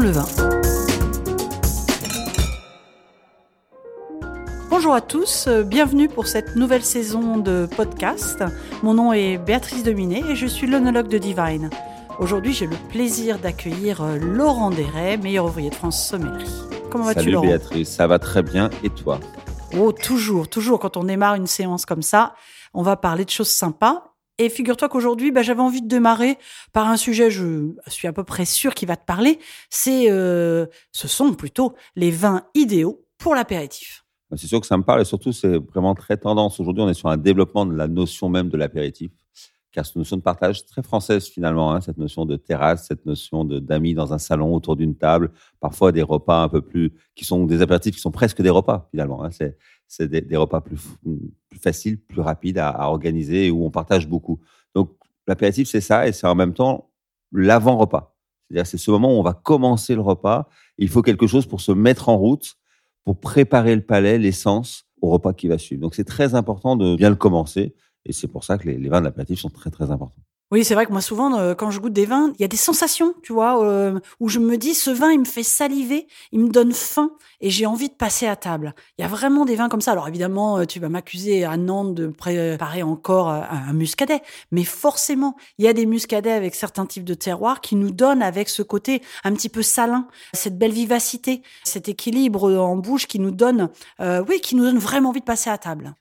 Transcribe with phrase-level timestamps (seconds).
[0.00, 0.26] apprendre le vin.
[4.70, 8.42] Bonjour à tous, euh, bienvenue pour cette nouvelle saison de podcast.
[8.82, 11.70] Mon nom est Béatrice Dominé et je suis l'onologue de Divine.
[12.18, 16.50] Aujourd'hui, j'ai le plaisir d'accueillir euh, Laurent Desray, meilleur ouvrier de France sommellerie.
[16.90, 17.46] Comment vas-tu Salut Laurent?
[17.46, 19.20] Béatrice, ça va très bien et toi?
[19.78, 22.34] Oh, toujours, toujours, quand on démarre une séance comme ça,
[22.74, 24.09] on va parler de choses sympas.
[24.40, 26.38] Et figure-toi qu'aujourd'hui, bah, j'avais envie de démarrer
[26.72, 29.38] par un sujet, je suis à peu près sûr qu'il va te parler.
[29.68, 34.06] C'est, euh, ce sont plutôt les vins idéaux pour l'apéritif.
[34.36, 36.58] C'est sûr que ça me parle et surtout c'est vraiment très tendance.
[36.58, 39.12] Aujourd'hui, on est sur un développement de la notion même de l'apéritif,
[39.72, 43.44] car cette notion de partage très française finalement, hein, cette notion de terrasse, cette notion
[43.44, 47.44] d'amis dans un salon autour d'une table, parfois des repas un peu plus, qui sont
[47.44, 49.22] des apéritifs qui sont presque des repas finalement.
[49.22, 49.28] Hein.
[49.86, 50.78] C'est des repas plus,
[51.60, 54.40] plus faciles, plus rapides à, à organiser et où on partage beaucoup.
[54.74, 54.90] Donc
[55.26, 56.90] l'apéritif c'est ça et c'est en même temps
[57.32, 58.16] l'avant-repas.
[58.48, 60.48] C'est-à-dire c'est ce moment où on va commencer le repas.
[60.78, 62.56] Il faut quelque chose pour se mettre en route,
[63.04, 65.82] pour préparer le palais, l'essence au repas qui va suivre.
[65.82, 68.88] Donc c'est très important de bien le commencer et c'est pour ça que les, les
[68.88, 70.22] vins de l'apéritif sont très très importants.
[70.52, 72.48] Oui, c'est vrai que moi souvent, euh, quand je goûte des vins, il y a
[72.48, 76.08] des sensations, tu vois, euh, où je me dis, ce vin, il me fait saliver,
[76.32, 78.74] il me donne faim, et j'ai envie de passer à table.
[78.98, 79.92] Il y a vraiment des vins comme ça.
[79.92, 85.36] Alors évidemment, euh, tu vas m'accuser à Nantes de préparer encore un, muscadet, mais forcément,
[85.58, 88.62] il y a des muscadets avec certains types de terroirs qui nous donnent avec ce
[88.62, 93.70] côté un petit peu salin, cette belle vivacité, cet équilibre en bouche qui nous donne,
[94.00, 95.94] euh, oui, qui nous donne vraiment envie de passer à table.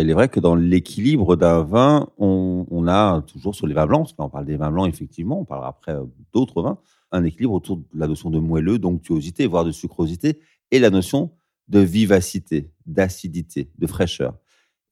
[0.00, 3.86] Il est vrai que dans l'équilibre d'un vin, on, on, a toujours sur les vins
[3.86, 5.96] blancs, parce qu'on parle des vins blancs, effectivement, on parlera après
[6.32, 6.78] d'autres vins,
[7.12, 11.30] un équilibre autour de la notion de moelleux, d'onctuosité, voire de sucrosité, et la notion
[11.68, 14.36] de vivacité, d'acidité, de fraîcheur.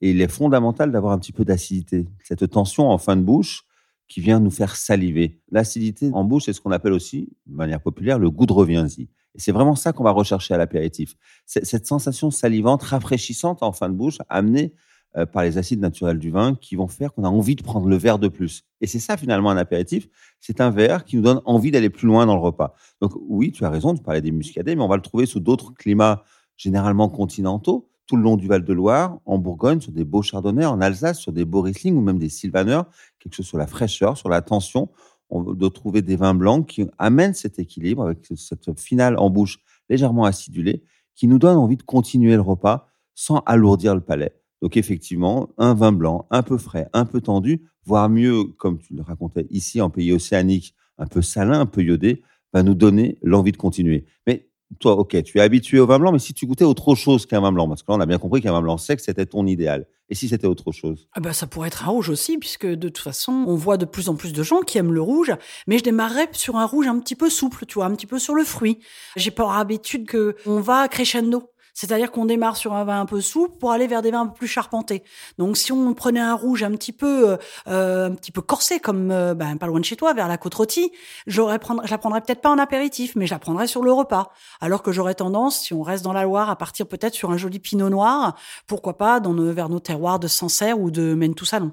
[0.01, 3.65] Et il est fondamental d'avoir un petit peu d'acidité, cette tension en fin de bouche
[4.09, 5.41] qui vient nous faire saliver.
[5.51, 9.03] L'acidité en bouche, c'est ce qu'on appelle aussi, de manière populaire, le goût de reviens-y.
[9.35, 11.15] Et c'est vraiment ça qu'on va rechercher à l'apéritif.
[11.47, 14.75] Cette sensation salivante, rafraîchissante en fin de bouche, amenée
[15.17, 17.87] euh, par les acides naturels du vin qui vont faire qu'on a envie de prendre
[17.87, 18.65] le verre de plus.
[18.81, 20.09] Et c'est ça finalement un apéritif,
[20.41, 22.75] c'est un verre qui nous donne envie d'aller plus loin dans le repas.
[23.03, 25.41] Donc oui, tu as raison, tu parlais des muscadets, mais on va le trouver sous
[25.41, 26.25] d'autres climats
[26.57, 31.19] généralement continentaux, tout le long du Val-de-Loire, en Bourgogne, sur des beaux chardonnays, en Alsace,
[31.19, 32.87] sur des beaux Riesling ou même des sylvaneurs,
[33.19, 34.89] quelque chose sur la fraîcheur, sur la tension.
[35.29, 39.59] On doit trouver des vins blancs qui amènent cet équilibre avec cette finale en bouche
[39.89, 40.85] légèrement acidulée,
[41.15, 44.42] qui nous donne envie de continuer le repas sans alourdir le palais.
[44.63, 48.95] Donc effectivement, un vin blanc un peu frais, un peu tendu, voire mieux, comme tu
[48.95, 53.19] le racontais ici en pays océanique, un peu salin, un peu iodé, va nous donner
[53.23, 54.07] l'envie de continuer.
[54.27, 57.27] Mais toi, ok, tu es habitué au vin blanc, mais si tu goûtais autre chose
[57.27, 59.27] qu'un vin blanc, parce que là, on a bien compris qu'un vin blanc sec, c'était
[59.27, 59.87] ton idéal.
[60.09, 61.09] Et si c'était autre chose?
[61.15, 63.85] Ah bah, Ça pourrait être un rouge aussi, puisque de toute façon, on voit de
[63.85, 65.33] plus en plus de gens qui aiment le rouge,
[65.67, 68.19] mais je démarrerais sur un rouge un petit peu souple, tu vois, un petit peu
[68.19, 68.79] sur le fruit.
[69.17, 71.49] J'ai pas l'habitude que on va crescendo.
[71.75, 74.27] C'est-à-dire qu'on démarre sur un vin un peu souple pour aller vers des vins un
[74.27, 75.03] peu plus charpentés.
[75.39, 77.39] Donc si on prenait un rouge un petit peu
[77.69, 80.37] euh, un petit peu corsé comme euh, ben, pas loin de chez toi vers la
[80.37, 80.93] côte rôtie,
[81.27, 83.93] j'aurais prendre je la prendrais peut-être pas en apéritif, mais je la prendrais sur le
[83.93, 84.33] repas.
[84.61, 87.37] Alors que j'aurais tendance si on reste dans la Loire à partir peut-être sur un
[87.37, 91.73] joli pinot noir, pourquoi pas dans vers nos terroirs de Sancerre ou de Maine-tout-Salon.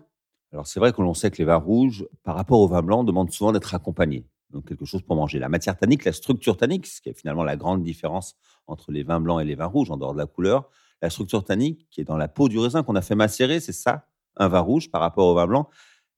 [0.52, 3.06] Alors c'est vrai que l'on sait que les vins rouges par rapport aux vins blancs
[3.06, 5.40] demandent souvent d'être accompagnés donc quelque chose pour manger.
[5.40, 8.36] La matière tannique, la structure tannique, ce qui est finalement la grande différence
[8.68, 10.70] entre les vins blancs et les vins rouges, en dehors de la couleur,
[11.02, 13.74] la structure tannique qui est dans la peau du raisin qu'on a fait macérer, c'est
[13.74, 15.70] ça, un vin rouge par rapport au vin blanc.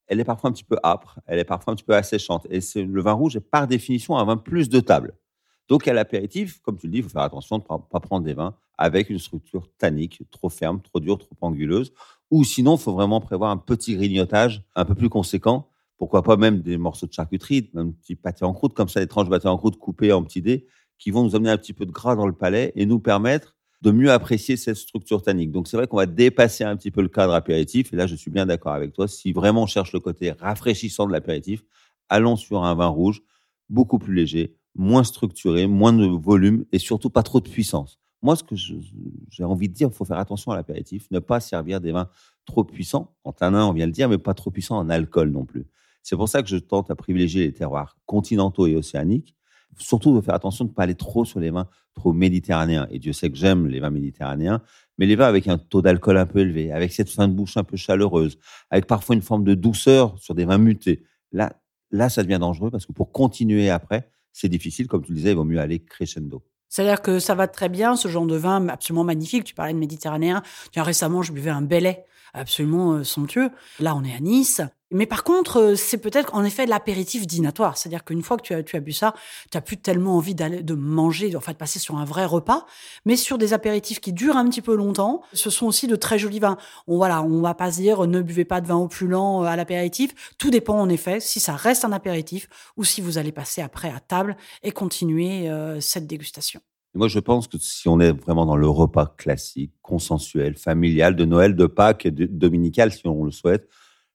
[0.07, 2.45] Elle est parfois un petit peu âpre, elle est parfois un petit peu asséchante.
[2.49, 5.17] Et le vin rouge est par définition un vin plus de table.
[5.69, 8.25] Donc à l'apéritif, comme tu le dis, il faut faire attention de ne pas prendre
[8.25, 11.93] des vins avec une structure tannique trop ferme, trop dure, trop anguleuse.
[12.29, 15.70] Ou sinon, il faut vraiment prévoir un petit grignotage un peu plus conséquent
[16.01, 19.05] pourquoi pas même des morceaux de charcuterie, un petit pâté en croûte, comme ça, des
[19.05, 20.65] tranches pâté en croûte coupées en petits dés,
[20.97, 23.55] qui vont nous amener un petit peu de gras dans le palais et nous permettre
[23.83, 25.51] de mieux apprécier cette structure tannique.
[25.51, 28.15] Donc c'est vrai qu'on va dépasser un petit peu le cadre apéritif, et là je
[28.15, 31.63] suis bien d'accord avec toi, si vraiment on cherche le côté rafraîchissant de l'apéritif,
[32.09, 33.21] allons sur un vin rouge
[33.69, 37.99] beaucoup plus léger, moins structuré, moins de volume et surtout pas trop de puissance.
[38.23, 41.39] Moi, ce que j'ai envie de dire, il faut faire attention à l'apéritif, ne pas
[41.39, 42.09] servir des vins
[42.45, 45.29] trop puissants, en tanin, on vient de le dire, mais pas trop puissants en alcool
[45.29, 45.67] non plus.
[46.03, 49.35] C'est pour ça que je tente à privilégier les terroirs continentaux et océaniques.
[49.77, 52.87] Surtout de faire attention de ne pas aller trop sur les vins trop méditerranéens.
[52.91, 54.61] Et Dieu sait que j'aime les vins méditerranéens,
[54.97, 57.57] mais les vins avec un taux d'alcool un peu élevé, avec cette fin de bouche
[57.57, 58.37] un peu chaleureuse,
[58.69, 61.03] avec parfois une forme de douceur sur des vins mutés.
[61.31, 61.53] Là,
[61.91, 64.87] là, ça devient dangereux parce que pour continuer après, c'est difficile.
[64.87, 66.43] Comme tu le disais, il vaut mieux aller crescendo.
[66.69, 69.43] C'est-à-dire que ça va très bien, ce genre de vin absolument magnifique.
[69.43, 70.41] Tu parlais de méditerranéen.
[70.75, 73.49] Récemment, je buvais un Belay absolument somptueux.
[73.79, 74.61] Là, on est à Nice.
[74.91, 77.77] Mais par contre, euh, c'est peut-être en effet l'apéritif dînatoire.
[77.77, 79.13] C'est-à-dire qu'une fois que tu as, bu ça,
[79.49, 82.25] tu n'as plus tellement envie d'aller, de manger, en fait, de passer sur un vrai
[82.25, 82.65] repas.
[83.05, 86.19] Mais sur des apéritifs qui durent un petit peu longtemps, ce sont aussi de très
[86.19, 86.57] jolis vins.
[86.87, 89.55] On, voilà, on va pas se dire ne buvez pas de vin opulent euh, à
[89.55, 90.13] l'apéritif.
[90.37, 93.89] Tout dépend en effet si ça reste un apéritif ou si vous allez passer après
[93.89, 96.59] à table et continuer euh, cette dégustation.
[96.93, 101.23] moi, je pense que si on est vraiment dans le repas classique, consensuel, familial, de
[101.23, 103.69] Noël, de Pâques et dominical, si on le souhaite,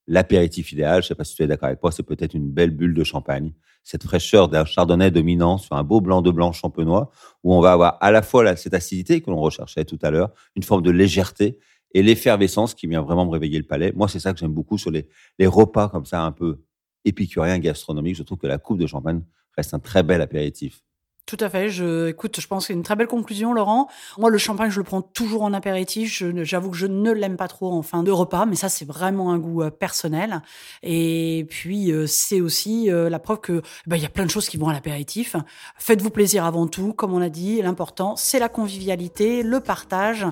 [0.06, 2.70] l'apéritif idéal, je sais pas si tu es d'accord avec moi, c'est peut-être une belle
[2.70, 7.10] bulle de champagne, cette fraîcheur d'un chardonnay dominant sur un beau blanc de blanc champenois,
[7.44, 10.30] où on va avoir à la fois cette acidité que l'on recherchait tout à l'heure,
[10.54, 11.58] une forme de légèreté
[11.92, 13.92] et l'effervescence qui vient vraiment me réveiller le palais.
[13.94, 15.08] Moi, c'est ça que j'aime beaucoup sur les,
[15.38, 16.58] les repas comme ça, un peu
[17.04, 18.16] épicuriens, gastronomiques.
[18.16, 19.22] Je trouve que la coupe de champagne
[19.56, 20.82] reste un très bel apéritif.
[21.26, 21.70] Tout à fait.
[21.70, 23.88] Je, écoute, je pense que c'est une très belle conclusion, Laurent.
[24.16, 26.22] Moi, le champagne, je le prends toujours en apéritif.
[26.42, 29.32] J'avoue que je ne l'aime pas trop en fin de repas, mais ça, c'est vraiment
[29.32, 30.40] un goût euh, personnel.
[30.84, 34.30] Et puis, euh, c'est aussi euh, la preuve que ben, il y a plein de
[34.30, 35.34] choses qui vont à l'apéritif.
[35.78, 37.60] Faites-vous plaisir avant tout, comme on a dit.
[37.60, 40.26] L'important, c'est la convivialité, le partage,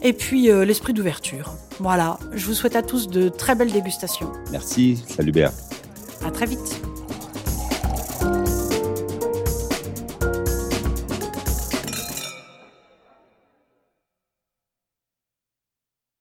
[0.00, 1.52] et puis l'esprit d'ouverture.
[1.78, 2.18] Voilà.
[2.32, 4.32] Je vous souhaite à tous de très belles dégustations.
[4.50, 4.96] Merci.
[5.06, 5.52] Salut Béa.
[6.24, 6.82] À très vite.